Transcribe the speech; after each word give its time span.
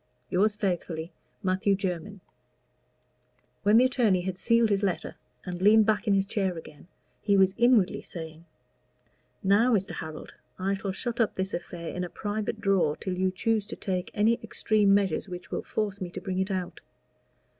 Yours 0.31 0.55
faithfully, 0.55 1.11
MATTHEW 1.43 1.75
JERMYN. 1.75 2.21
When 3.61 3.77
the 3.77 3.85
attorney 3.85 4.21
had 4.21 4.35
sealed 4.35 4.69
this 4.69 4.81
letter 4.81 5.13
and 5.45 5.61
leaned 5.61 5.85
back 5.85 6.07
in 6.07 6.15
his 6.15 6.25
chair 6.25 6.57
again, 6.57 6.87
he 7.21 7.37
was 7.37 7.53
inwardly 7.55 8.01
saying 8.01 8.45
"Now, 9.43 9.71
Mr. 9.75 9.91
Harold, 9.91 10.33
I 10.57 10.73
shall 10.73 10.91
shut 10.91 11.19
up 11.21 11.35
this 11.35 11.53
affair 11.53 11.93
in 11.93 12.03
a 12.03 12.09
private 12.09 12.59
drawer 12.59 12.95
till 12.95 13.15
you 13.15 13.29
choose 13.29 13.67
to 13.67 13.75
take 13.75 14.09
any 14.15 14.39
extreme 14.41 14.91
measures 14.91 15.29
which 15.29 15.51
will 15.51 15.61
force 15.61 16.01
me 16.01 16.09
to 16.09 16.19
bring 16.21 16.39
it 16.39 16.49
out. 16.49 16.81